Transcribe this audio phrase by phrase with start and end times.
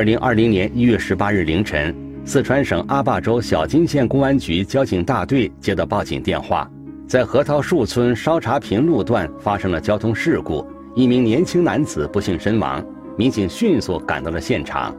[0.00, 6.66] 二零二零年一月十八日凌晨，四川省阿坝州小金县公安局交警大队接到报警电话，
[7.06, 12.82] 在核桃树村烧茶坪路段发生了交通事故，一名年轻男子不幸身亡。
[13.18, 14.96] 民警迅速赶到了现场。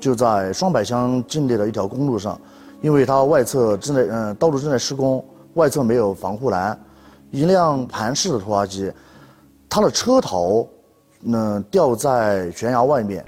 [0.00, 2.36] 就在双柏乡境内的一条公路上，
[2.80, 5.24] 因为它外侧正在嗯道路正在施工，
[5.54, 6.76] 外侧没有防护栏，
[7.30, 8.90] 一辆盘式的拖拉机，
[9.68, 10.68] 它的车头
[11.24, 13.24] 嗯掉在悬崖外面。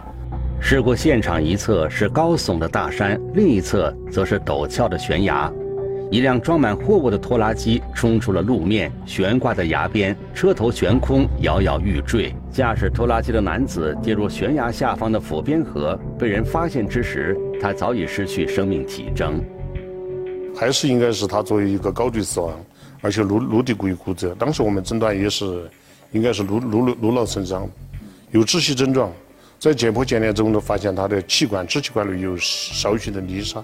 [0.60, 5.52] 事故现场一侧是高耸的大山，另一侧则是陡峭的悬崖。
[6.10, 12.34] 一辆装满货物的拖拉机冲出了路面，悬挂在崖边，车头悬空，摇摇欲坠。
[12.52, 19.42] 驾驶拖拉机的男子跌入悬崖下方的抚边河，被人发现之时，他早已失去生命体征。
[20.56, 22.52] 还是应该是他作为一个高坠死亡，
[23.00, 24.34] 而且颅颅底骨骨折。
[24.38, 25.68] 当时我们诊断也是，
[26.14, 27.68] 应该是颅颅颅脑损伤，
[28.30, 29.12] 有窒息症状。
[29.58, 33.62] 在解剖检验中呢，发现他的气管支气管里有少许的泥沙。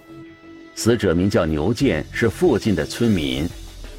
[0.74, 3.48] 死者名叫牛建，是附近的村民。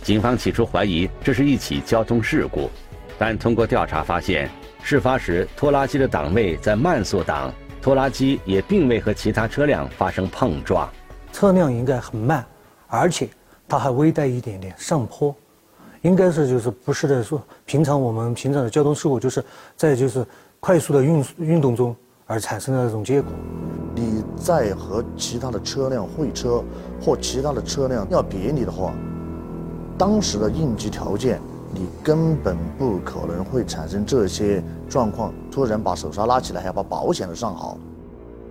[0.04, 2.70] 警方起初怀疑这是一起交通事故，
[3.18, 4.50] 但通过调查发现，
[4.84, 10.92] 事发时拖拉机的档位在慢速档，拖拉机也并未和其他车辆发生碰撞。
[11.32, 12.46] 车辆应该很慢，
[12.88, 13.30] 而且
[13.70, 15.34] 它还微带一点点上坡，
[16.02, 19.44] 应该是就是不是在说平常我们平常的交通事故，就是
[19.76, 20.26] 在就是
[20.60, 21.96] 快速的运运动中。
[22.28, 23.30] 而产生的这种结果，
[23.94, 26.64] 你在和其他的车辆会车
[27.02, 28.94] 或其他的车辆要别离的话，
[29.98, 31.42] 当时的应急条件，
[31.74, 35.34] 你根本不可能会产生这些状况。
[35.52, 37.78] 突然把手刹拉起来，还要把保险都上好。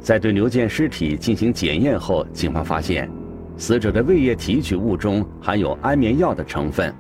[0.03, 3.11] 在对刘健尸体进行检验后，警方发现，
[3.57, 6.95] 死者的胃液提取物中含有安眠药的成分。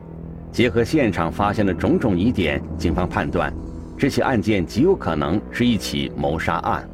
[0.52, 3.52] 结合现场发现的种种疑点，警方判断。
[3.96, 6.88] 这起案件极有可能是一起谋杀案。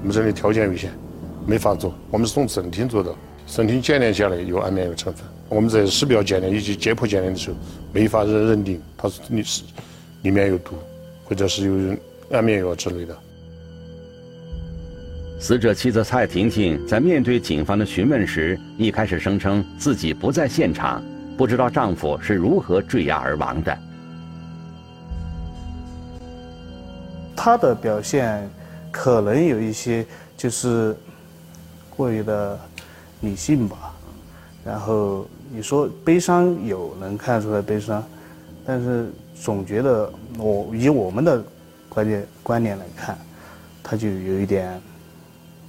[0.00, 0.90] 我们这里条件有限，
[1.46, 1.94] 没法做。
[2.10, 3.12] 我们是从审厅做的，
[3.46, 5.24] 审厅检验下来有安眠药成分。
[5.48, 7.56] 我们在尸表检验以及解剖检验的时候，
[7.92, 9.62] 没法认认定它是里是
[10.22, 10.76] 里面有毒，
[11.24, 11.96] 或者是有
[12.36, 13.16] 安眠药之类的。
[15.40, 21.02] 死者妻子蔡婷婷在面对警方的询问时，一开始声称自己不在现场，
[21.42, 23.76] 不知道丈夫是如何坠崖而亡的。
[27.34, 28.48] 她的表现
[28.92, 30.96] 可能有一些就是
[31.90, 32.56] 过于的
[33.22, 33.92] 理性吧，
[34.64, 38.00] 然后你说悲伤有能看出来悲伤，
[38.64, 41.42] 但是总觉得我以我们的
[41.88, 43.18] 观点观念来看，
[43.82, 44.80] 他就有一点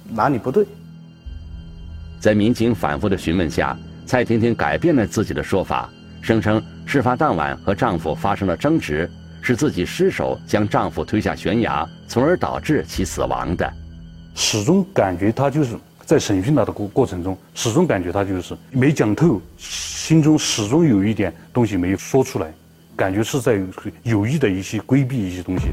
[0.08, 0.64] 哪里不对。
[2.20, 9.10] 在民警反复的询问下，蔡婷婷改变了自己的说法，声称事发当晚和丈夫发生了争执。
[9.46, 13.70] 是自己失手将丈夫推下悬崖，从而导致其死亡的。
[14.34, 22.50] 始终感觉她就是在审讯她的过过程中，始终感觉她就是没讲透，心中始终有一点东西没有说出来，
[22.96, 23.60] 感觉是在
[24.02, 25.66] 有意的一些规避一些东西。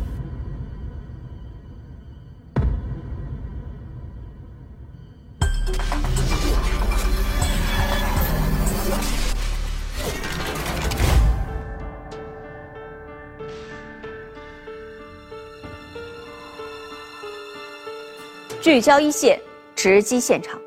[18.71, 19.37] 聚焦一线，
[19.75, 20.57] 直击现场。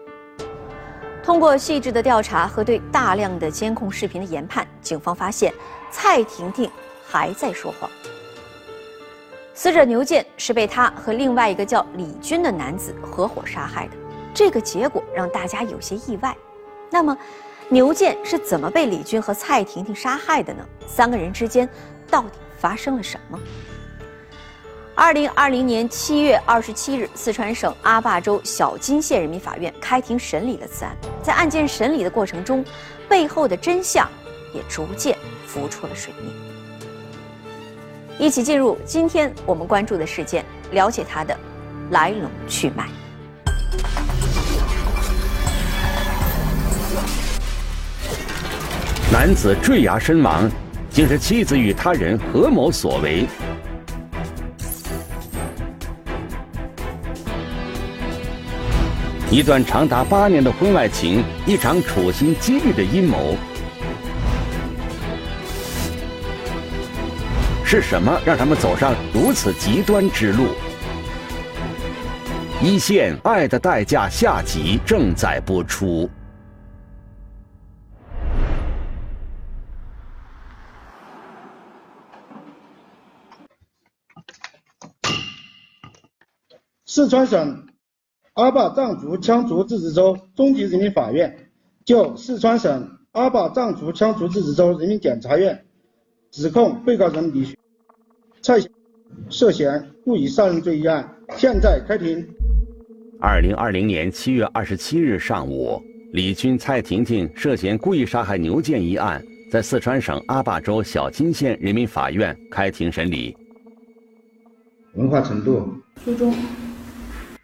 [1.23, 5.51] 通过细致的调查和对大量的监控视频的研判，警方发现
[5.91, 6.71] 蔡婷婷
[7.03, 7.91] 还在说谎。
[9.55, 13.95] 死者牛建是被他和另外一个叫李军的男子合伙杀害的，
[14.35, 16.37] 这个结果让大家有些意外。
[16.91, 17.17] 那么，
[17.71, 20.63] 牛建是怎么被李军和蔡婷婷杀害的呢？
[20.87, 21.67] 三个人之间
[22.11, 23.41] 到底发生了什么？
[24.97, 30.97] 二零二零年七月二十七日，四川省阿坝州小金县人民法院开庭审理了此案。
[31.21, 32.65] 在案件审理的过程中，
[33.09, 34.09] 背后的真相
[34.55, 35.19] 也逐渐
[35.49, 36.33] 浮出了水面。
[38.21, 41.37] 一起进入今天我们关注的事件，了解它的
[41.91, 42.89] 来龙去脉。
[49.11, 50.49] 男子坠崖身亡，
[50.89, 53.27] 竟是妻子与他人合谋所为。
[59.35, 63.37] 一段长达八年的婚外情，一场处心积虑的阴谋，
[67.65, 70.47] 是什么让他们走上如此极端之路？
[72.63, 76.09] 一线《爱的代价》下集正在播出。
[86.87, 87.67] 四川省
[88.35, 91.33] 阿坝藏族羌族自治州中级人民法院
[91.85, 95.65] 就四川省阿坝藏族羌族自治州人民检察院
[96.33, 97.55] 指控被告人李
[98.43, 98.59] 蔡
[99.31, 102.27] 涉嫌故意杀人罪一案，现在开庭。
[103.21, 105.81] 二零二零年七月二十七日上午，
[106.13, 113.37] 李军、蔡婷婷涉嫌故意杀害牛建一案，在四川省阿坝州小金县人民法院开庭审理。
[114.95, 115.73] 文化程度：
[116.05, 116.35] 初中。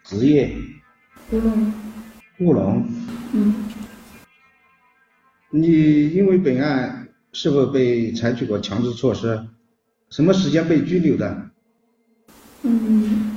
[0.03, 0.51] 职业：
[1.32, 1.73] 务农。
[2.41, 2.88] 务农。
[3.32, 3.55] 嗯。
[5.50, 9.41] 你因为本案是否被采取过强制措施？
[10.11, 11.50] 什么时间被拘留的？
[12.62, 13.31] 嗯，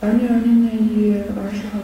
[0.00, 1.80] 二零二零年一月二十号。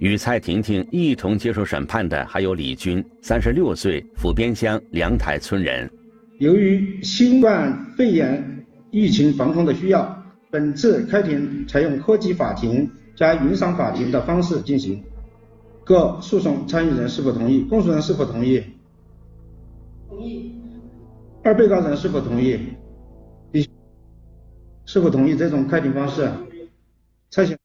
[0.00, 5.90] 与蔡婷婷一同接受审判的还有李军，三十六岁，府边乡梁台村人。
[6.40, 15.02] 由于新冠肺炎疫情防控的需要，本次开庭采用科技法庭加云商法庭的方式进行。
[15.84, 17.62] 各诉讼参与人是否同意？
[17.62, 18.62] 公诉人是否同意？
[20.08, 20.52] 同意。
[21.42, 22.58] 二被告人是否同意？
[23.52, 23.68] 你
[24.86, 26.26] 是否同意这种开庭方式？
[27.30, 27.58] 蔡先。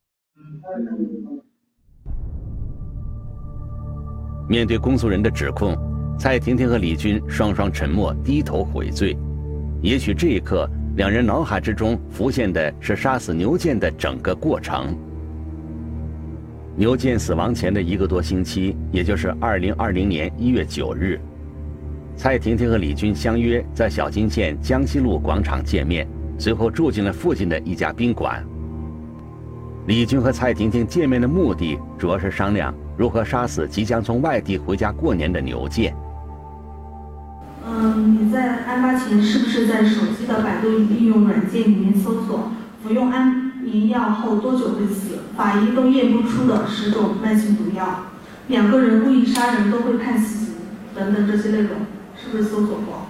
[4.50, 5.78] 面对公诉人的指控，
[6.18, 9.18] 蔡婷婷和李军双双沉默，低头悔罪。
[9.81, 14.94] 也许这一刻，两人脑海之中浮现的是杀死牛建的整个过程。
[16.80, 21.20] 牛建死亡前的一个多星期，也就是二零二零年一月九日。
[22.16, 28.42] 蔡婷婷和李军相约在小金县江西路广场见面，随后住进了附近的一家宾馆。
[29.88, 35.94] 李军和蔡婷婷见面的目的主要是商量如何杀死即将从外地回家过年的牛建。
[37.68, 42.50] 嗯，你在案发前是不是在手机的百度应用软件里面搜索
[42.81, 45.08] 服用安眠药后多久会死？
[45.39, 48.07] 法医都验不出的十种慢性毒药，
[48.50, 50.56] 两个人故意杀人都会判死刑
[50.94, 51.69] 等等这些内容。
[52.21, 53.07] 是不是搜索过？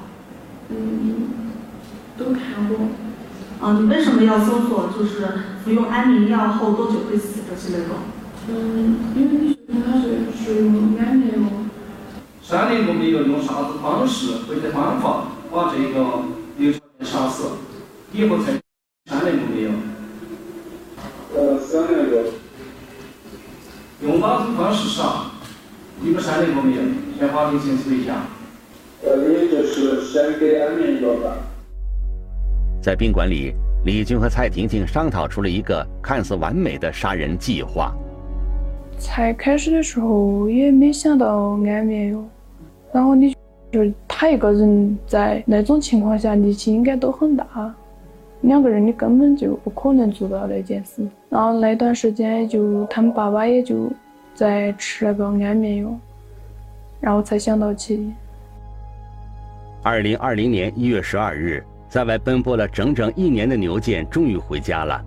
[0.70, 1.30] 嗯，
[2.20, 2.90] 都看过。
[3.60, 4.92] 啊，你为什么要搜索？
[4.96, 5.26] 就是
[5.64, 7.98] 服用安眠药后多久会死这些内容？
[8.48, 11.50] 嗯，因为你说他是使用安眠药。
[12.44, 16.06] 三年过没有用啥子方式或者方法把这个
[16.60, 17.46] 刘小建杀死？
[18.14, 18.52] 以后才
[19.10, 19.72] 三年过没有？
[21.36, 22.24] 呃，三年过。
[24.02, 25.32] 用哪种方式杀？
[26.42, 26.82] 你们三年过没有？
[27.20, 28.16] 向法庭陈述一下。
[29.04, 31.36] 呃，也就是先给安眠药吧。
[32.82, 33.54] 在宾馆里，
[33.86, 37.94] 李军和蔡婷婷商讨出了一个看似完美的杀人计划。
[38.98, 42.24] 才开始的时候也没想到安眠药，
[42.94, 43.36] 然后你
[43.72, 47.74] 就是他一个人在那种情况下力气应该都很大，
[48.42, 51.02] 两个人你根本就不可能做到那件事。
[51.30, 53.90] 然后那段时间就他们爸爸也就
[54.34, 55.98] 在吃那个安眠药，
[57.00, 58.12] 然后才想到起。
[59.82, 65.04] 二零二零年一月十二日，在外奔波了整整一年的牛健终于回家了。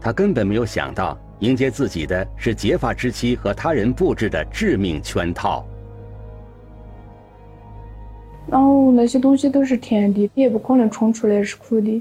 [0.00, 5.66] 他根本没有想到，迎接自己的是结发之妻和他人布置的致命圈套。
[8.48, 12.00] 然后那些东西都是甜的，也不可能冲出来是苦的。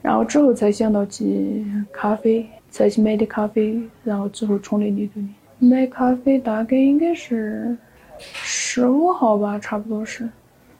[0.00, 5.26] 然后之后才想到去咖啡，才去买的咖啡，然后之后冲在里头的。
[5.66, 7.76] 买咖啡大概应该是
[8.20, 10.28] 十五号吧，差不多是。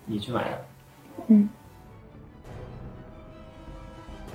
[0.04, 0.64] 你去买的，
[1.28, 1.48] 嗯。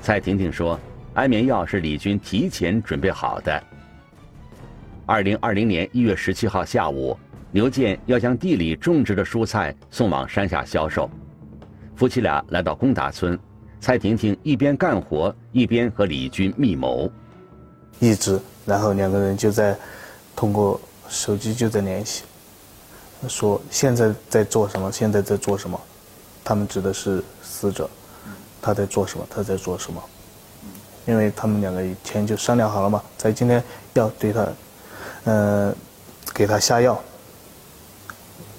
[0.01, 0.79] 蔡婷婷说
[1.15, 3.63] ：“安眠药是李军提前准备好的。”
[5.05, 7.17] 二零二零年一月十七号下午，
[7.51, 11.09] 牛建要将地里种植的蔬菜送往山下销售，
[11.95, 13.37] 夫妻俩来到工达村，
[13.79, 17.11] 蔡婷婷一边干活一边和李军密谋，
[17.99, 19.75] 一直，然后两个人就在
[20.35, 20.79] 通过
[21.09, 22.23] 手机就在联系。
[23.27, 24.91] 说现在在做什么？
[24.91, 25.79] 现在在做什么？
[26.43, 27.89] 他们指的是死者，
[28.61, 29.25] 他在做什么？
[29.29, 30.03] 他在做什么？
[31.05, 33.63] 因为他们两个以前就商量好了嘛，在今天
[33.93, 34.47] 要对他，
[35.25, 35.75] 嗯，
[36.33, 37.01] 给他下药，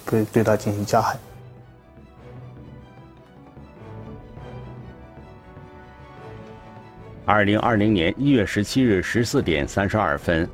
[0.05, 1.17] 对对他进行加害。
[7.25, 10.47] 二零二零年一月十七日十四点三十二分，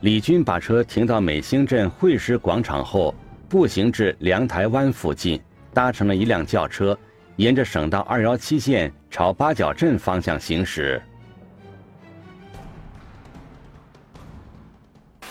[0.00, 3.14] 李军把车停到美兴镇惠师广场后。
[3.50, 5.42] 步行至凉台湾附近，
[5.74, 6.96] 搭乘了一辆轿车，
[7.34, 11.02] 沿着省道二幺七线朝八角镇方向行驶。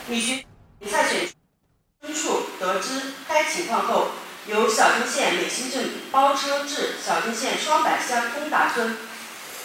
[0.09, 0.45] 李
[0.85, 1.29] 蔡选
[2.01, 2.89] 村处得知
[3.25, 4.09] 该情况后，
[4.49, 8.97] 由小金县美兴镇包车至小金县双柏乡东达村，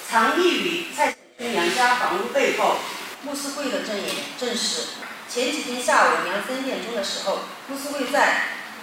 [0.08, 2.76] 藏匿于蔡村杨家房屋背后，
[3.24, 4.06] 穆思贵的证言
[4.38, 4.90] 证实，
[5.28, 8.42] 前几天下午两三点钟的时候，穆思慧在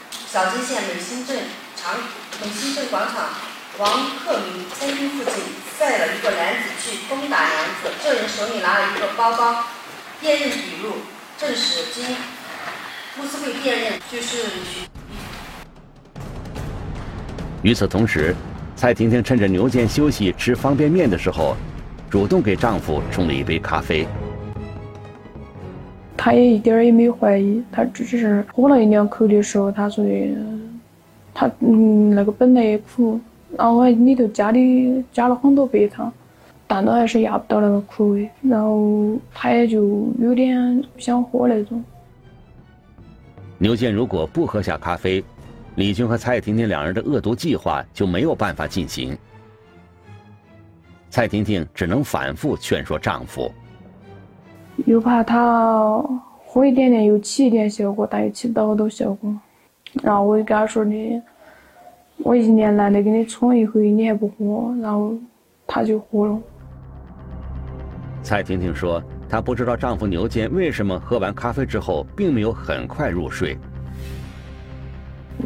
[0.09, 1.37] 小金县美新镇
[1.75, 1.93] 长
[2.41, 3.29] 美新镇广场
[3.77, 5.33] 王克明餐厅附近
[5.79, 7.49] 带了一个男子去攻打男
[7.81, 9.65] 子，这人手里拿了一个包包，
[10.19, 10.95] 辨认笔录
[11.37, 12.03] 证实，经
[13.15, 14.45] 穆思慧辨认就是。
[17.61, 18.35] 与此同时，
[18.75, 21.55] 蔡婷婷趁着牛健休息吃方便面的时候，
[22.09, 24.07] 主动给丈夫冲了一杯咖啡。
[26.23, 30.11] 他也一点儿也没有怀疑，他只是喝了一两口的时候，他说的，
[31.33, 33.19] 他嗯那个本来也苦，
[33.57, 36.13] 然后里头加的加了很多白糖，
[36.67, 41.83] 但都还是压不到那个苦味，然后他也就有点不想喝那种。
[43.57, 45.23] 牛健如果不喝下咖啡，
[45.73, 49.17] 李军和蔡婷婷两人的恶毒计划就没有办法进行。
[51.09, 53.51] 蔡婷婷只能反复劝说丈夫。
[54.85, 56.03] 又怕他
[56.45, 59.33] 喝一点点又起一点效果，但又起不到好多效果。
[60.01, 61.21] 然后我就跟他说的，
[62.19, 65.13] 我一年难得给你冲一回，你还不喝，然后
[65.67, 66.39] 他就喝了。
[68.23, 73.57] 蔡婷婷说，她不知道丈夫牛健为什么喝完咖啡之后并没有很快入睡。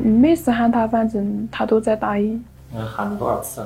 [0.04, 2.44] 每次喊他，反正他都在答应。
[2.74, 3.66] 嗯，喊了多少次？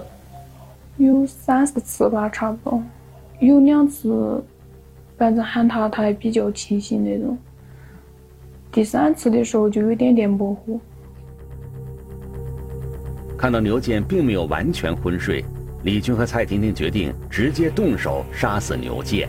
[0.98, 2.82] 有三四次吧，差不多。
[3.40, 4.44] 有两次。
[5.20, 7.38] 反正喊他，他还比较清醒那种。
[8.72, 10.80] 第三次的时候就有点点模糊。
[13.38, 15.44] 看到牛健并没有完全昏睡，
[15.84, 19.28] 李军和蔡婷婷决定直接动手杀死牛健。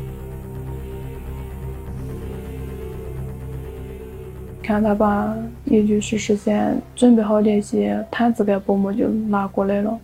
[4.62, 9.98] 看他把，也就是事先准备好那些毯子跟薄膜就拿过来了，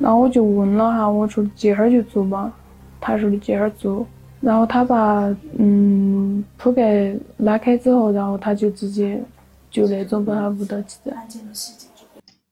[0.00, 2.52] 然后我就问了哈，我说这会儿就做吧，
[3.00, 4.04] 他说的这会儿做。
[4.40, 9.22] 然后他把嗯铺盖拉开之后，然后他就直接
[9.70, 11.28] 就那种把他捂到起来。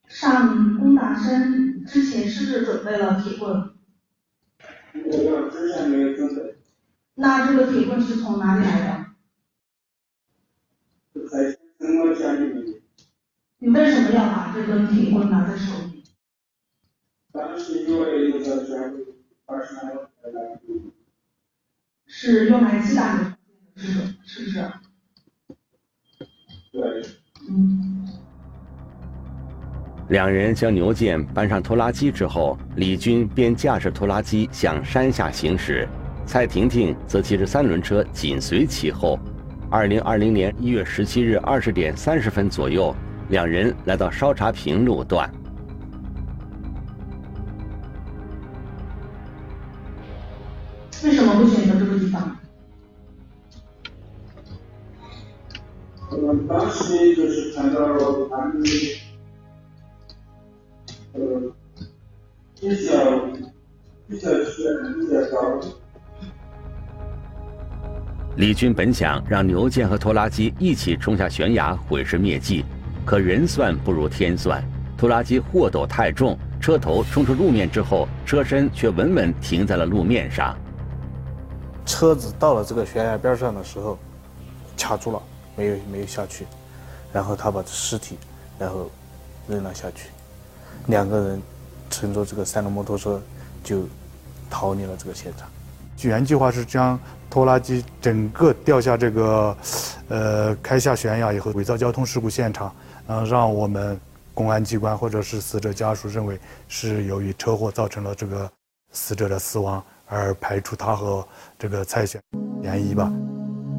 [0.06, 3.70] 上攻打山之前是不是准备了铁棍？
[4.94, 6.56] 我之前没有准备。
[7.14, 9.04] 那这个铁棍是从哪里来
[11.14, 11.28] 的？
[11.28, 12.64] 在我家里面。
[13.60, 16.04] 你为什么要把这根铁棍拿在手里？
[17.32, 19.04] 当时因为有个家里
[19.44, 20.10] 发生了
[22.20, 23.32] 是用来击打的，
[23.76, 23.92] 是
[24.24, 24.68] 是不是？
[26.72, 26.82] 对。
[27.48, 28.08] 嗯。
[30.08, 35.88] 两人将牛剑搬上拖拉机之后，李军便驾驶拖拉机向山下行驶，
[36.26, 39.16] 蔡婷婷则骑着三轮车紧随其后。
[39.70, 42.92] 二零二零年一月十七日二十点三十分左右，
[43.28, 45.32] 两人来到烧茶坪路段。
[51.04, 51.86] 为什么会选择这
[56.10, 57.80] 嗯，当时就是看到
[58.28, 58.62] 他们，
[61.12, 61.20] 呃，
[62.58, 62.92] 比较
[64.08, 64.64] 比较悬，
[64.98, 65.60] 比较高。
[68.36, 72.64] 李军本想让牛健和拖拉机一起冲下悬崖毁尸灭迹，
[73.04, 74.64] 可人算不如天算，
[74.96, 80.56] 拖拉机货斗太重，车头冲出路面之后，车身却稳稳停在了路面上。
[81.88, 83.98] 车子到了这个悬崖边上的时候，
[84.76, 85.20] 卡住了，
[85.56, 86.46] 没有没有下去，
[87.10, 88.18] 然后他把尸体，
[88.58, 88.90] 然后
[89.48, 90.10] 扔了下去，
[90.86, 91.42] 两个人
[91.88, 93.20] 乘坐这个三轮摩托车
[93.64, 93.88] 就
[94.50, 95.48] 逃离了这个现场。
[96.02, 99.56] 原计划是将拖拉机整个掉下这个，
[100.08, 102.72] 呃，开下悬崖以后，伪造交通事故现场，
[103.06, 103.98] 嗯，让我们
[104.34, 108.48] 公安机关或者是死者家属认为是由于车祸造成了这个
[108.92, 109.82] 死者的死亡。
[110.08, 111.26] 而排除他和
[111.58, 112.20] 这个蔡选
[112.62, 113.12] 嫌疑吧。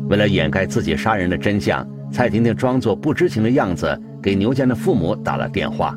[0.09, 5.95] 为了掩盖自己杀人的真相，蔡婷婷装作不知情的样子，给牛建的父母打了电话。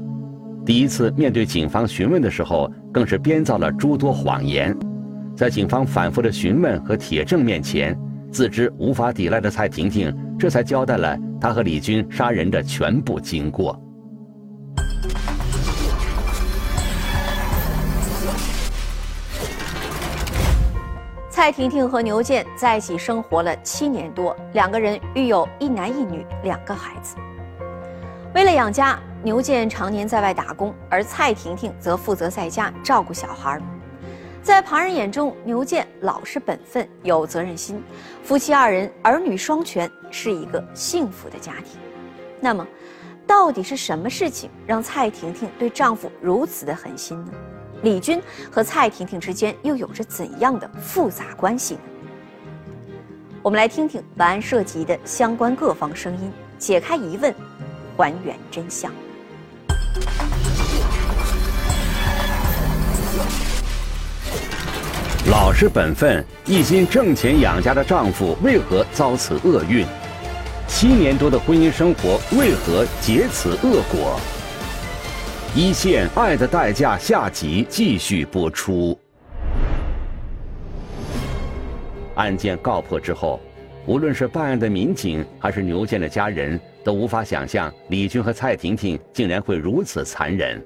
[0.64, 4.76] 第一次面对警方询问的时候，更是编造了诸多谎言。
[5.34, 7.98] 在警方反复的询问和铁证面前，
[8.30, 13.80] 自知无法抵赖的蔡婷婷，这才交代了她和李军杀人的全部经过。
[21.42, 27.16] 蔡婷婷和牛健在一起生活了七年多，两个人育有一男一女两个孩子。
[28.32, 33.60] 为了养家，牛健常年在外打工，而蔡婷婷则负责在家照顾小孩。
[34.40, 37.82] 在旁人眼中，牛健老实本分，有责任心，
[38.22, 41.80] 夫妻二人儿女双全，是一个幸福的家庭。
[42.40, 42.64] 那么，
[43.26, 47.32] 到底是什么事情让蔡婷婷对丈夫如此的狠心呢？
[47.82, 51.76] 李军和蔡婷婷之间又有着怎样的复杂关系？
[53.42, 57.34] 我们来听听本案涉及的相关各方声音，解开疑问，
[57.96, 58.92] 还原真相。
[65.28, 69.84] 老实本分、一心挣钱养家的丈夫为何遭此厄运？
[70.68, 74.20] 七年多的婚姻生活为何结此恶果？
[75.54, 78.98] 一线《爱的代价》下集继续播出。
[82.14, 83.38] 案件告破之后，
[83.84, 90.58] 无论是办案的民警还是牛建的家人，都无法想象李军和蔡婷婷竟然会如此残忍。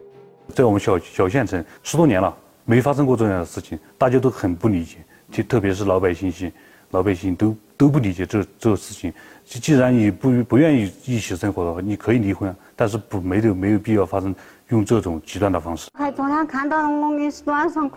[0.54, 2.32] 在我们小小县城十多年了。
[2.64, 4.98] 没发生过这样的事情，大家都很不理解，
[5.30, 6.52] 就特别是老百姓些，
[6.90, 9.12] 老百姓都都不理解这这个事情。
[9.44, 14.34] 既然你不不愿意一起生活的话，你可以离婚，但是不没有没有必要发生
[14.68, 15.88] 用这种极端的方式。
[15.94, 17.90] 还昨天看到我们晚上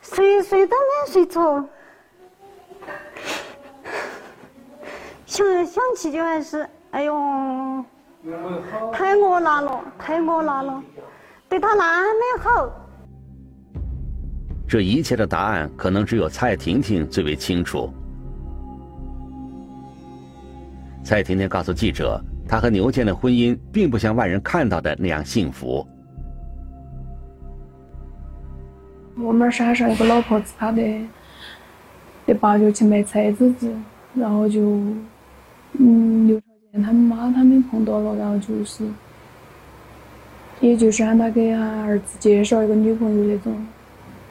[0.00, 1.64] 睡睡都没睡着，
[5.26, 7.84] 想想起就还是哎呦，
[8.92, 10.82] 太恶辣了，太恶辣了，
[11.48, 12.70] 对他那么好。
[14.68, 17.92] 这一切的答案，可能只有蔡婷婷最为清楚。
[21.02, 25.86] 蔡婷婷告诉记者，他和牛建的婚姻并不像外人看到的那样幸福。
[29.16, 30.82] 我们山上有个老婆子，她的
[32.26, 33.70] 的爸就去卖菜籽子，
[34.14, 34.60] 然后就
[35.74, 38.84] 嗯刘少建他们妈他们碰到了，然后就是，
[40.60, 43.54] 也就是让他给俺儿子介绍一个女朋友那种。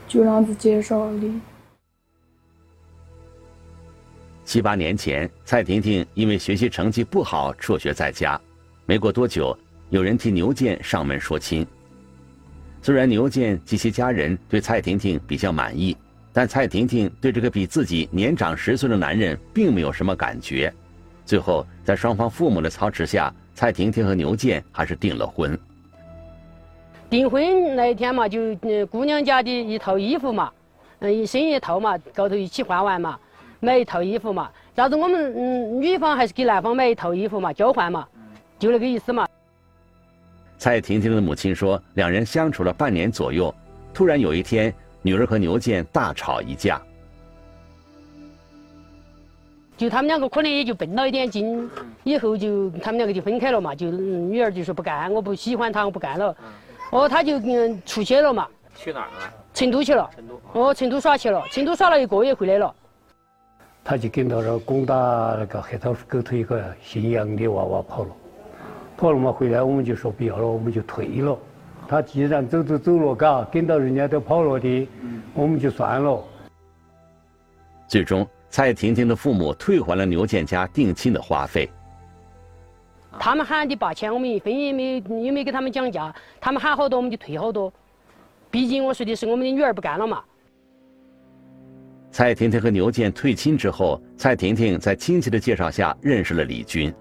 [0.07, 1.29] 就让子介绍的。
[4.47, 8.39] 七八年前，蔡婷婷因为学习成绩不好辍学在家，
[8.85, 9.55] 没过多久，
[9.89, 11.67] 有人替牛建上门说亲。
[12.81, 15.97] 虽然牛建及其家人对蔡婷婷比较满意，
[16.31, 20.73] 但蔡婷婷对这个比自己年长十岁的男人并没有什么感觉。
[21.25, 25.59] 最后，在双方父母的操持下，蔡婷婷和牛建还是订了婚。
[27.09, 28.55] 订婚那一天嘛，就
[28.85, 30.49] 姑娘家的一套衣服嘛，
[30.99, 33.19] 嗯，一身一套嘛，高头一起换完嘛，
[33.59, 34.49] 买一套衣服嘛。
[34.75, 38.07] 但是我们嗯，女方还是给男方买一套衣服嘛，交换嘛，
[38.59, 39.27] 就那个意思嘛。
[40.57, 43.53] 蔡婷婷的母亲说，两人相处了半年左右，
[43.93, 46.81] 突然有一天，女儿和牛建大吵一架。
[49.77, 51.69] 就他们两个可能也就笨了一点劲，
[52.03, 56.35] 以后就他们两个就分开了嘛，就女儿就说不干，我不喜欢他，我不干了。
[56.89, 58.47] 哦，他就嗯出去了嘛。
[58.75, 59.33] 去哪儿了？
[59.53, 60.09] 成都去了。
[60.15, 60.41] 成都。
[60.53, 61.43] 哦，成都耍去了。
[61.51, 62.73] 成都耍了一个月回来了。
[63.89, 64.95] 他就跟到了工大
[65.39, 68.09] 那个黑桃沟头一个姓杨的娃娃跑了，
[68.97, 71.39] 跑了嘛回来我们就说不要了，我们就退了。
[71.87, 74.89] 他既然走都走了，嘎，跟到人家都跑了的，
[75.33, 76.21] 我们就算了。
[77.87, 81.69] 最终，蔡婷婷的父母退还了牛建家定亲的花费。
[83.17, 86.13] 他们喊的八千，我们一分也没也没给他们讲价。
[86.41, 87.71] 他们喊好多，我们就退好多。
[88.51, 90.21] 毕竟我说的是我们的女儿不干了嘛。
[92.17, 96.91] 蔡婷婷和牛建退亲之后，蔡婷婷在亲戚的介绍下认识了李军。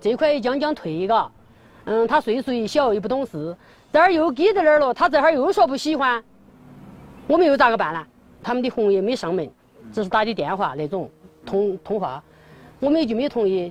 [0.00, 1.30] 这块将将退嘎，
[1.84, 3.54] 嗯，他岁数也小又不懂事，
[3.92, 6.24] 这儿又给在那儿了，他这儿又说不喜欢，
[7.26, 8.02] 我们又咋个办呢？
[8.42, 9.46] 他们的红也没上门，
[9.92, 11.10] 只是打的电话那种
[11.44, 12.24] 通通话，
[12.80, 13.70] 我们也就没同意。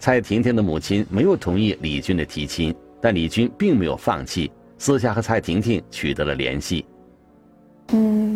[0.00, 6.84] 蔡婷婷的母亲没有同意李军的提亲，但李军并没有放弃，私下和蔡婷婷取得了联系。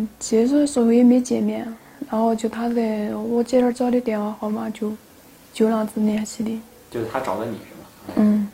[0.05, 1.65] 嗯，接触的时候也没见面，
[2.09, 4.95] 然后就他在我姐那儿找的电话号码，就
[5.51, 6.61] 就那样子联系的。
[6.91, 8.13] 就是他找的你是吗？
[8.17, 8.49] 嗯，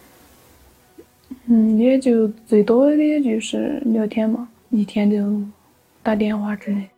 [1.47, 5.17] 嗯，也就最多的也就是聊天嘛，一天就
[6.01, 6.89] 打电话之类。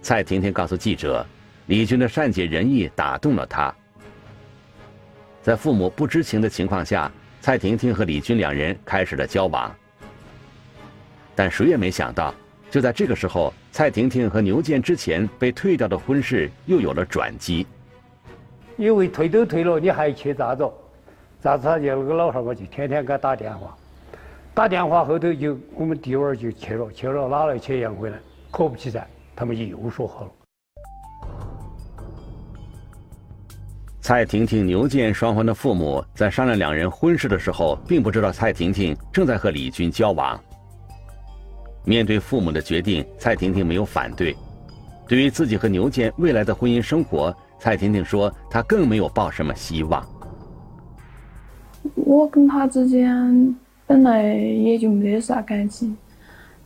[0.00, 1.26] 蔡婷婷告诉记者。
[1.66, 3.74] 李军的善解人意打动了她，
[5.42, 7.12] 在父母不知情的情况下，
[7.42, 9.70] 蔡婷婷和李军两人开始了交往。
[11.38, 12.34] 但谁也没想到，
[12.68, 17.64] 就在这个时候，蔡婷婷和牛建之前被退掉的婚事又有了转机。
[18.76, 20.68] 因为退都退了，你还去咋着？
[21.40, 21.62] 咋子？
[21.62, 23.76] 他就那个老汉嘛，就天天给他打电话，
[24.52, 28.18] 打电话后头就我们弟娃儿就去了，去了哪来钱要回来？
[28.50, 30.30] 可不其然，他们就又说好了。
[34.00, 40.36] 蔡婷婷、牛建双方的父母在商量两人婚事的时候，并不知道蔡婷婷正在和李军交往。
[41.88, 44.36] 面对父母的决定，蔡婷婷没有反对。
[45.06, 50.06] 对于自己和牛建未来的婚姻生活，蔡婷婷说：“她更没有抱什么希望。”
[51.96, 55.96] 我跟他之间本来也就没啥感情，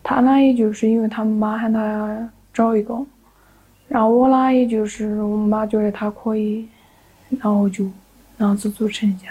[0.03, 2.93] 他呢，也就是因为他妈喊他找一个。
[3.87, 6.67] 然后我呢也就是我们妈觉得他可以，
[7.29, 7.89] 然后就
[8.37, 9.29] 那样子组成家。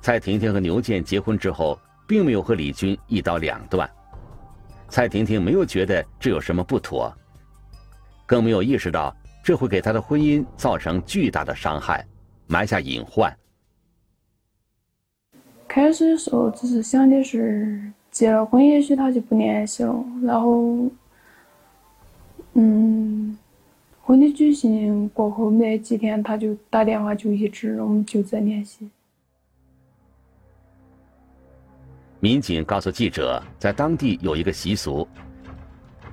[0.00, 3.88] 蔡婷婷和牛健结婚之后，并没有和李军一刀两断。
[4.88, 7.12] 蔡婷婷没有觉得这有什么不妥，
[8.26, 12.06] 更没有意识到这会给她的婚姻造成巨大的伤害，
[12.46, 13.34] 埋下隐患。
[15.66, 20.04] 开始的时候只是想的是结了婚，也许他就不联系了。
[20.22, 20.88] 然后，
[22.52, 23.36] 嗯，
[24.00, 28.88] 婚礼举行过后没几天，他就打电话，就一直我们就在联系。
[32.24, 35.06] 民警告诉记者，在当地有一个习俗：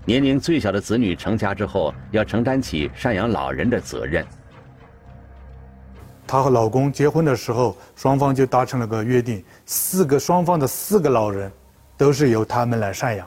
[0.03, 4.25] 年龄最小的子女成家之后，要承担起赡养老人的责任。
[6.27, 11.49] 她和老公结婚的时候，双方就达成了个约定：四个双方的四个老人，
[11.95, 13.25] 都是由他们来赡养。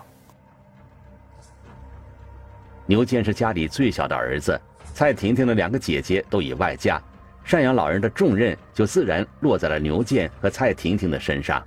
[2.85, 4.61] 牛健是家里最小的儿子，
[4.93, 7.01] 蔡婷婷的两个姐姐都已外嫁，
[7.47, 11.65] 赡养老人的重任就自然落在了牛健和蔡婷婷的身上。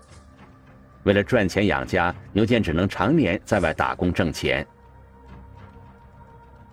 [1.08, 4.67] 为了赚钱养家，牛健只能常年在外打工挣钱。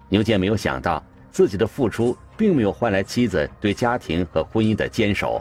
[0.09, 5.41] 牛健没有想到，自己的付出并没有换来妻子对家庭和婚姻的坚守，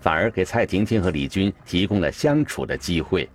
[0.00, 3.28] 反而给蔡婷婷和李军提供了相处的机会。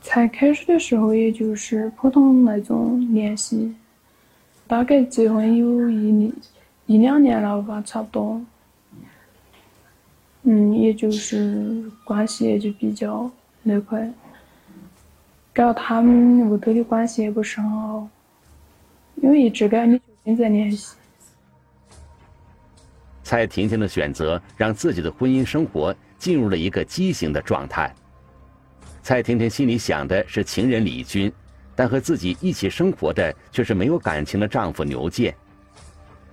[0.00, 3.74] 才开始的时候，也就是普通那种联系，
[4.68, 6.32] 大概结婚有一年
[6.86, 8.40] 一两年了吧，差不多。
[10.44, 13.30] 嗯，也就是关系也就比较
[13.62, 14.12] 那块，
[15.52, 18.08] 跟他们屋头的关系也不是很好，
[19.16, 20.96] 因为一直跟你舅在联系。
[23.22, 27.94] 蔡婷婷的选择让自己的婚姻生活进入了一个畸形的状态。
[29.02, 31.32] 蔡婷婷心里想的是情人李军，
[31.74, 35.34] 但和自己一起生活的却是没有感情的丈夫牛健。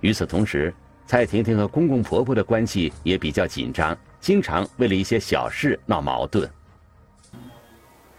[0.01, 0.73] 与此同时，
[1.09, 6.47] 蔡婷婷和公公婆婆的关系也比较紧张，经常为了一些小事闹矛盾。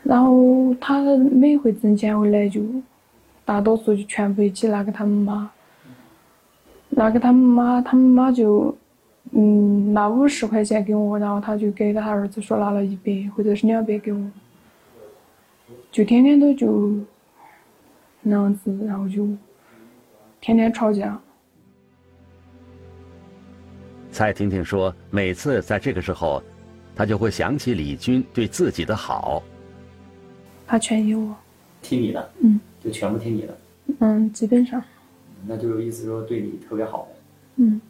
[0.03, 1.01] 然后他
[1.31, 2.61] 每回挣钱回来就，
[3.45, 5.49] 大多数就全部一起拿给他们妈，
[6.89, 8.77] 拿给他们妈，他们妈就，
[9.31, 14.21] 嗯，拿五十块钱给我，然后他就给他儿子说拿了一百或者是两百给我，
[15.93, 16.93] 就天天都就
[18.23, 19.29] 那样子，然后就
[20.41, 21.17] 天天吵架。
[24.13, 26.43] 蔡婷婷说：“每次在这个时候，
[26.95, 29.43] 她就会想起李军对自己的好。
[30.67, 31.35] 他全依我，
[31.83, 33.59] 听你的，嗯，就全部听你的，
[34.01, 34.83] 嗯，基本上，
[35.47, 37.09] 那就是意思说对你特别好。
[37.57, 37.81] 嗯，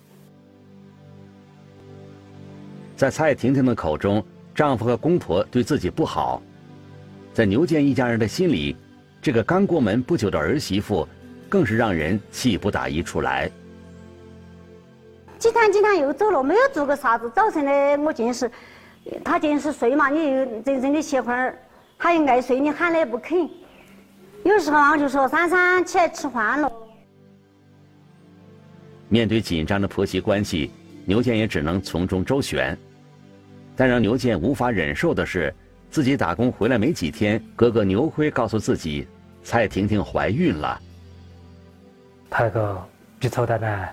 [2.96, 6.42] 在蔡婷婷的口中，丈夫和公婆对自己不好，
[7.34, 8.74] 在牛建一家人的心里，
[9.20, 11.06] 这个刚过门不久的儿媳妇，
[11.48, 13.50] 更是让人气不打一处来。”
[15.40, 17.30] 几天几天又走了，没有做个啥子。
[17.34, 18.50] 早晨的我尽是，
[19.24, 21.58] 他尽是睡嘛，你又真正的歇会儿，
[21.98, 23.48] 他又爱睡，你喊了也不肯。
[24.44, 26.70] 有时候我就说：“珊珊，起来吃饭了。”
[29.08, 30.70] 面对紧张的婆媳关系，
[31.06, 32.76] 牛健也只能从中周旋。
[33.74, 35.54] 但让牛健无法忍受的是，
[35.90, 39.08] 自己打工回来没几天，哥哥牛辉告诉自己，
[39.42, 40.78] 蔡婷婷怀孕了。
[42.28, 42.86] 他那个
[43.18, 43.88] B 超单呢，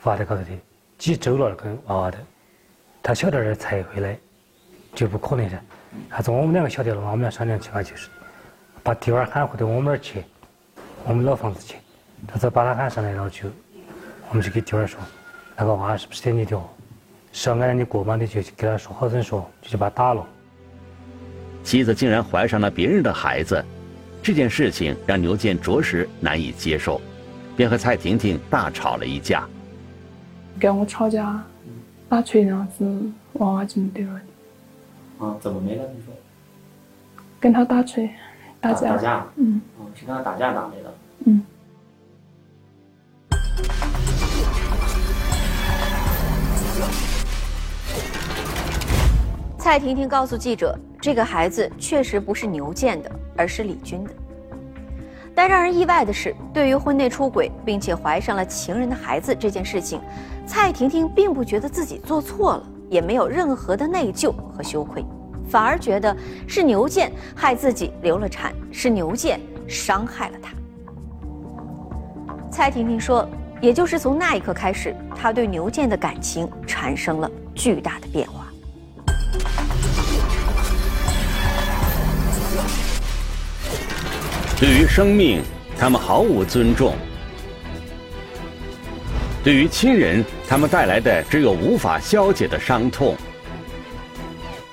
[0.00, 0.50] 发在高头的。
[1.00, 2.18] 几周了，跟娃娃的，
[3.02, 4.18] 他小点儿才回来，
[4.94, 5.58] 就不可能噻。
[6.10, 7.10] 还是我们两个晓得了嘛？
[7.12, 8.10] 我们俩商量起来就是，
[8.82, 10.22] 把弟儿喊回到我们那儿去，
[11.06, 11.76] 我们老房子去。
[12.28, 13.48] 他再把他喊上来，然后就，
[14.28, 15.00] 我们就给弟儿说，
[15.56, 16.60] 那个娃是不是你的？
[17.32, 20.22] 是要按你过嘛的就给他说好生说，就就把他打了。
[21.64, 23.64] 妻子竟然怀上了别人的孩子，
[24.22, 27.00] 这件事情让牛健着实难以接受，
[27.56, 29.48] 便和蔡婷婷大吵了一架。
[30.60, 31.42] 跟我吵架，
[32.06, 32.84] 打锤那样子，
[33.34, 34.20] 娃娃就没得了。
[35.18, 35.84] 啊，怎么没了？
[35.96, 36.12] 你说？
[37.40, 38.10] 跟他打锤，
[38.60, 38.90] 打架。
[38.90, 39.26] 打架。
[39.36, 39.58] 嗯。
[39.78, 40.94] 哦，是跟他打架打没了。
[41.24, 41.42] 嗯。
[49.56, 54.10] 蔡婷婷告诉记者：“这个孩子确实不是牛健的，而是李军的。”
[55.32, 60.00] 但让人意外的是，对于婚内出轨并且怀上了情人的孩子这件事情，
[60.52, 65.06] 蔡婷婷并不觉得自己做错了，也没有任何的内疚和羞愧，
[65.48, 66.16] 反而觉得
[66.48, 70.52] 是牛健害自己流了产，是牛健伤害了她。
[72.50, 73.24] 蔡婷婷说
[73.62, 78.48] ：“也就是从那一刻开始，她对牛健的感情产生了巨大的变化。”
[84.58, 85.44] 对于生命，
[85.78, 86.94] 他们毫无尊重；
[89.42, 93.16] 对于亲人，他们带来的只有无法消解的伤痛。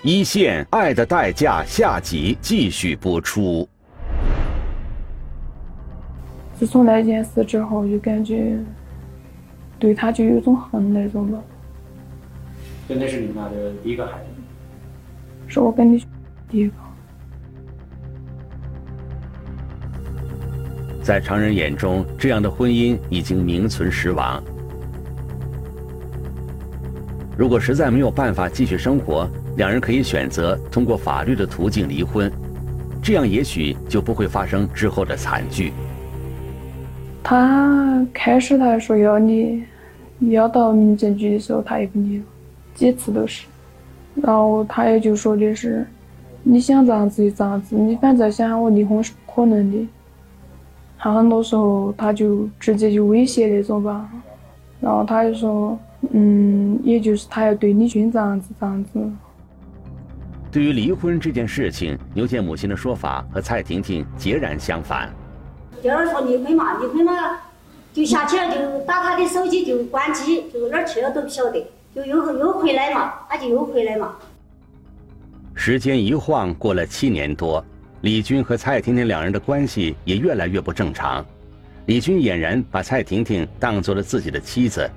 [0.03, 3.67] 一线《爱的代价》下集继续播出。
[6.53, 8.57] 自从那件事之后，就感觉
[9.79, 11.39] 对他就有种恨那种吧。
[12.89, 14.27] 就那是你们俩的第一个孩子，
[15.47, 16.03] 是我跟你
[16.49, 16.73] 第一个。
[21.01, 24.43] 在常人眼中，这样的婚姻已经名存实亡。
[27.37, 32.31] 如果实在没有办法继续生活，两人可以选择通过法律的途径离婚，
[32.99, 35.71] 这样也许就不会发生之后的惨剧。
[37.23, 39.63] 他开始他还说要离，
[40.31, 42.23] 要到民政局的时候他也不离了，
[42.73, 43.45] 几次都是。
[44.15, 45.85] 然后他也就说的是，
[46.41, 49.87] 你想咋样子就咋样子，你反正想我离婚是不可能的。
[50.97, 54.09] 他很多时候他就直接就威胁那种吧，
[54.81, 55.77] 然后他就说，
[56.11, 59.11] 嗯，也就是他要对李军这样子这样子。
[60.51, 65.09] 对于离婚这件事情，牛健母亲的说法和蔡婷婷截然相反。
[65.81, 67.37] 第二说离婚嘛，离婚嘛
[67.93, 74.15] 就下去了，就打他的手机就关机，就哪儿去了都不晓得，就又又回来嘛，他就又回来嘛。
[75.53, 77.63] 时间一晃过了七年多。
[78.01, 81.25] 李军和蔡婷婷两人的关系也越来越不正常，
[81.87, 84.87] 李军俨然把蔡婷婷当做了自己的妻子。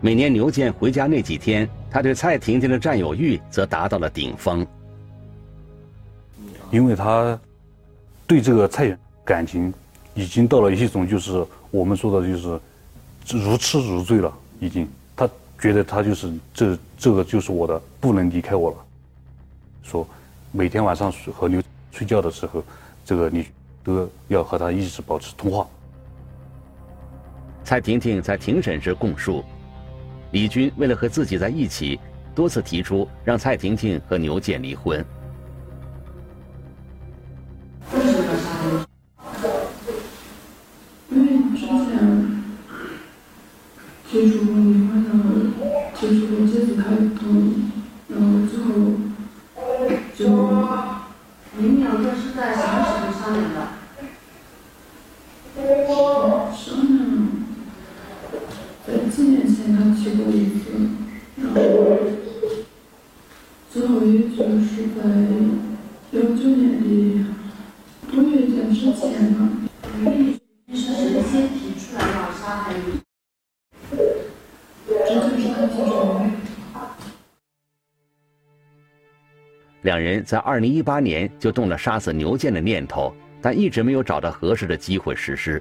[0.00, 4.66] 每年牛健回家那几天，他对蔡婷婷的占有欲则达到了顶峰。
[6.70, 7.38] 因为他
[8.26, 9.72] 对这个蔡感情
[10.14, 12.60] 已经到了一种就是我们说的就是
[13.38, 18.76] 如痴如醉了，已经他觉得他就是这这个就是我的，不能离开我了。
[19.82, 20.06] 说
[20.52, 21.62] 每天晚上和牛。
[21.92, 22.62] 睡觉的时候，
[23.04, 23.44] 这个你
[23.82, 25.66] 都要和他一直保持通话。
[27.64, 29.44] 蔡婷婷在庭审时供述，
[30.32, 31.98] 李军为了和自己在一起，
[32.34, 35.04] 多次提出让蔡婷婷和牛建离婚。
[41.12, 41.26] 因为
[41.58, 41.68] 之前
[44.08, 44.49] 提出
[79.90, 85.60] 两人在二零一八年就动了杀死牛健的念头，但一直没有找到合适的机会实施。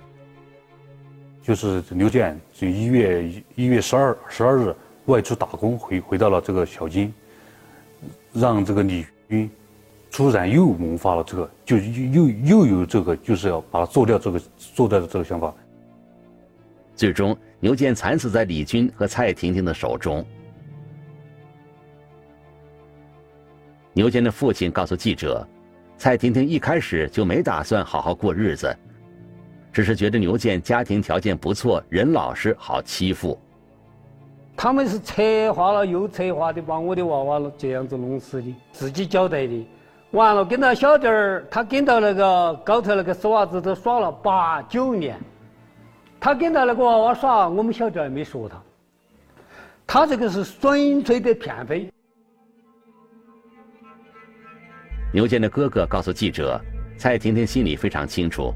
[1.42, 7.12] 就是牛健就一月一月十二十二日外出打工回回到了这个小金，
[8.32, 9.50] 让这个李军
[10.12, 15.52] 突然又萌发了这个，就又又有这个就是要把他做掉这个做掉的这个想法。
[16.96, 20.24] 最终，牛健惨死在李军和蔡婷婷的手中。
[24.00, 25.46] 牛健的父亲告诉记者
[26.00, 28.74] ：“蔡婷婷一开始就没打算好好过日子，
[29.74, 33.38] 只是觉得牛健家庭条件不错，人老实，好欺负。
[34.56, 39.68] 他们是策划了又策划的，把我的娃娃这样子弄死的，自己交代的。
[40.12, 45.20] 完了，跟他小弟儿，他跟到那个高头那个死娃子都耍了八九年，
[46.22, 48.62] 他跟到那个娃娃耍，我们小弟儿没说他。
[49.86, 51.92] 他这个是纯粹的骗费。”
[55.12, 56.62] 牛健的哥哥告诉记者
[56.96, 58.54] ：“蔡婷婷心里非常清楚，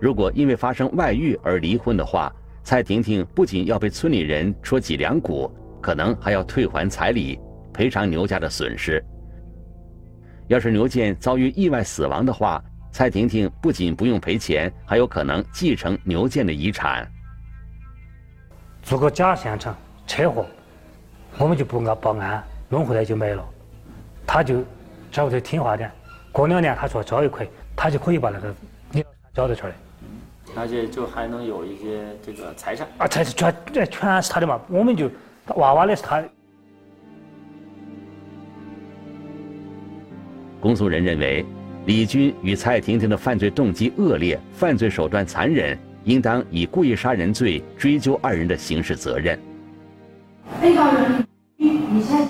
[0.00, 2.32] 如果因为发生外遇而离婚的话，
[2.64, 5.48] 蔡婷婷不仅要被村里人戳脊梁骨，
[5.80, 7.38] 可能还要退还彩礼，
[7.72, 9.02] 赔偿牛家的损失。
[10.48, 12.60] 要是牛健遭遇意外死亡的话，
[12.90, 17.08] 蔡婷婷不仅不用赔钱，还有可能继承牛健的遗产。
[18.82, 20.44] 做个假现场车祸，
[21.38, 23.48] 我们就不报报案，弄回来就没了，
[24.26, 24.64] 他就。”
[25.12, 25.92] 稍微听话点，
[26.32, 27.46] 过两年他说交一块，
[27.76, 28.54] 他就可以把那个
[28.90, 29.74] 你交得出来。
[30.56, 32.88] 而且就还能有一些这个财产。
[32.96, 35.10] 啊，财产全这全是他的嘛，我们就
[35.56, 36.28] 娃娃的是他的。
[40.60, 41.44] 公诉人认为，
[41.84, 49.38] 李军与蔡婷婷的犯罪动机恶劣，犯罪手段残忍，应当以故意杀人罪追究二人的刑事责任。
[50.60, 51.22] 被告人
[51.58, 52.26] 李与蔡。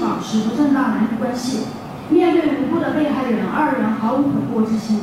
[0.00, 1.64] 保持不正当男女关系，
[2.08, 5.00] 面对无辜的被害人，二人毫无悔过之心。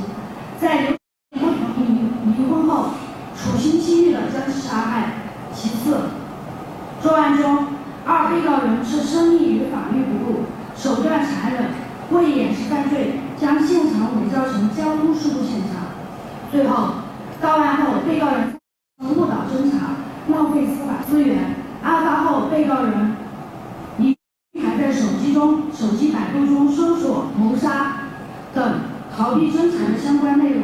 [0.60, 0.98] 在刘
[1.32, 2.92] 不同意离婚后，
[3.36, 5.10] 处心积虑的将其杀害。
[5.54, 5.98] 其次，
[7.02, 7.68] 作案中
[8.06, 10.40] 二被告人置生命于法律不顾，
[10.76, 11.66] 手段残忍，
[12.12, 15.88] 为掩饰犯罪，将现场伪造成交通事故现场。
[16.52, 16.96] 最后，
[17.42, 18.56] 到案后被告人
[19.00, 19.96] 误导侦查，
[20.34, 21.56] 浪费司法资源。
[21.84, 23.15] 案发后，被告人、
[25.78, 28.04] 手机百度中搜索“谋杀”
[28.56, 28.80] 等
[29.16, 30.64] 逃避侦查的相关内容。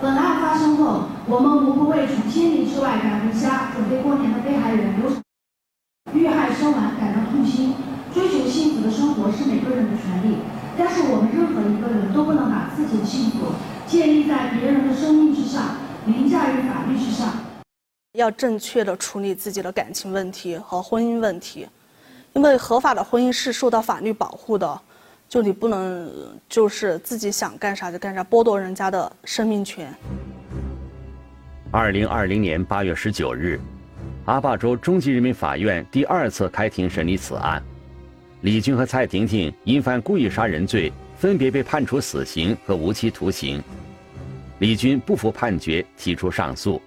[0.00, 5.10] 本案发生后，我们无不为从千里之外赶回家准备过年的被害人刘
[6.12, 7.74] 遇害身亡感到痛心。
[8.12, 10.38] 追求幸福的生活是每个人的权利，
[10.76, 13.52] 但是我们任何一个人都不能把自己的幸福
[13.86, 17.28] 建立在别人的生命之上，凌驾于法律之上。
[18.14, 21.68] 要正确的处理自己的感情问题和婚姻问题，
[22.38, 24.80] 因为合法的婚姻是受到法律保护的。
[25.28, 26.08] 就你不能
[26.48, 29.92] 就是自己想干啥就干啥，剥夺人家的生命权。
[31.72, 33.60] 二零二零年八月十九日，
[34.26, 37.60] 阿坝州中级人民法院第二次开庭审理此案，
[38.42, 43.60] 李军和蔡婷婷因犯故意杀人罪，分别被判处死刑和无期徒刑。
[44.60, 46.80] 李军不服判决，提出上诉；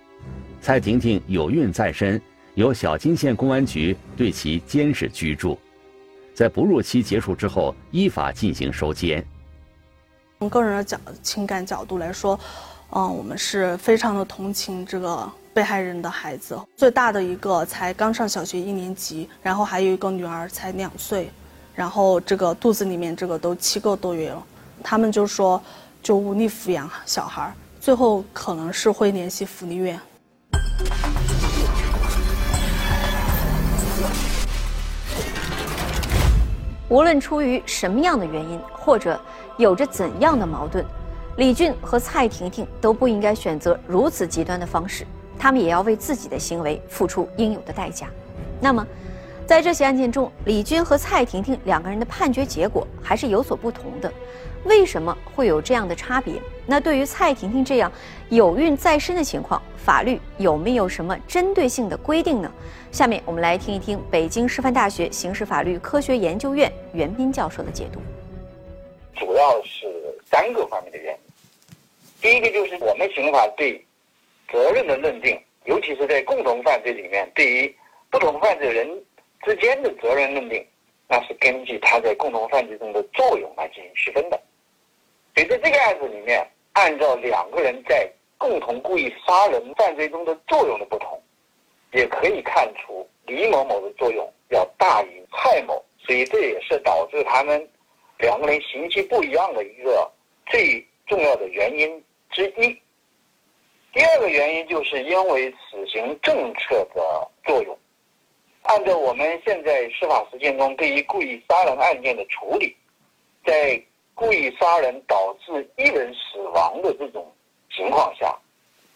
[0.62, 2.20] 蔡婷婷有孕在身，
[2.62, 5.58] 由小金县公安局对其监视居住。
[6.36, 9.26] 在哺乳期结束之后，依法进行收监。
[10.38, 12.39] 从个人的角情感角度来说，
[12.91, 16.56] 嗯，我们是非常的同情这个被害人的孩子。
[16.78, 21.32] 最大的一个才刚上小学一年级，然后还有一个女儿才两岁，
[21.74, 24.45] 然后这个肚子里面这个都七个多月了。
[24.84, 25.60] 他们就说
[26.04, 30.00] 就无力抚养小孩，最后可能是会联系福利院。
[36.91, 39.17] 无论出于什么样的原因，或者
[39.56, 40.86] 有着怎样的矛盾，
[41.38, 45.08] 李俊和蔡婷婷都不应该选择如此极端的方式，
[45.39, 48.08] 他们也要为自己的行为付出应有的代价。
[48.60, 48.86] 那么，
[49.47, 54.12] 在这起案件中，李俊和蔡婷婷两个人的判决结果还是有所不同的。
[54.65, 56.36] 为什么会有这样的差别？
[56.65, 57.91] 那对于蔡婷婷这样
[58.30, 62.52] 有孕在身的情况，法律有没有什么针对性的规定呢？
[62.91, 68.00] 下面我们来听一听北京师范大学刑事法律科学研究院袁斌教授的解读。
[69.15, 69.88] 主要是
[70.30, 71.19] 三个方面的原因。
[72.21, 73.84] 第一个就是我们刑法对
[74.52, 77.76] 责任的认定，尤其是在共同犯罪里面，对于
[78.12, 78.88] 不同犯罪人
[79.43, 80.63] 之间的责任认定，
[81.08, 84.39] 那是根据他在共同犯罪中的作用来进行区分的。
[85.36, 91.22] 所以在这个案子里面，按照两个人在共同故意杀人犯罪中的作用的不同，
[91.94, 97.70] 也可以看出李某某的作用要大于蔡某，所以这也是导致他们
[98.20, 100.12] 两个人刑期不一样的一个
[100.48, 102.78] 最重要的原因之一。
[103.94, 107.78] 第二个原因就是因为死刑政策的作用。
[108.63, 112.76] 按照我们现在司法实践中对于故意杀人案件的处理，
[113.46, 113.82] 在
[114.13, 117.32] 故意杀人导致一人死亡的这种
[117.76, 118.38] 情况下，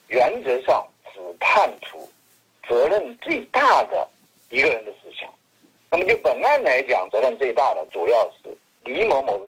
[0.07, 2.07] 原则上只判处
[2.67, 4.07] 责任最大的
[4.49, 5.27] 一个人的死刑。
[5.89, 9.39] 那么就本案来讲，责任最大的主要是李某某。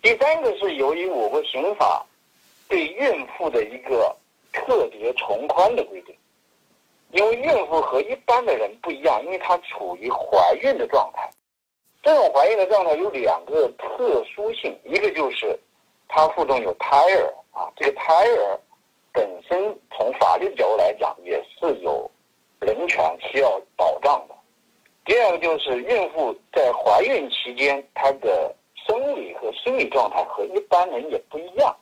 [0.00, 2.06] 第三个是由于我国刑法
[2.68, 4.14] 对孕妇的一个
[4.52, 6.14] 特别从宽的规定，
[7.10, 11.28] 因为孕妇和一般的人不一样，因为她处于怀孕的状态。
[12.08, 15.54] 这种怀孕的状态有两个特殊性，一个就是
[16.08, 18.58] 它腹中有胎儿啊，这个胎儿
[19.12, 22.10] 本身从法律角度来讲也是有
[22.60, 24.34] 人权需要保障的。
[25.04, 28.56] 第二个就是孕妇在怀孕期间，她的
[28.86, 31.76] 生理和心理状态和一般人也不一样，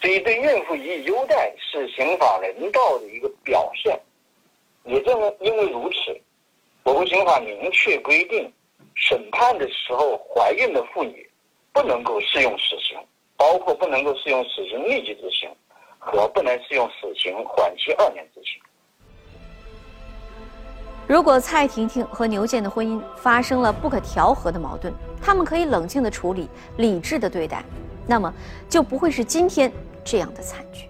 [0.00, 3.98] 所以对孕妇予以优待是刑法人道的一个表现。
[4.84, 6.20] 也正因为如此，
[6.84, 8.48] 我国刑法明确规定。
[9.00, 11.28] 审判的时候，怀孕的妇女
[11.72, 12.98] 不能够适用死刑，
[13.34, 15.50] 包括不能够适用死刑立即执行，
[15.98, 18.60] 和不能适用死刑缓期二年执行。
[21.08, 26.46] 如果蔡婷婷和牛建的婚姻发生了不可调和的矛盾，他们可以冷静的处理，
[26.76, 27.64] 理智的对待，
[28.06, 28.32] 那么
[28.68, 29.72] 就不会是今天
[30.04, 30.89] 这样的惨剧。